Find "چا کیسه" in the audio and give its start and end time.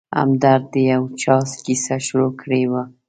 1.21-1.95